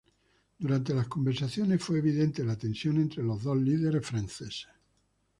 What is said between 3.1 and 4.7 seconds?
los dos líderes franceses.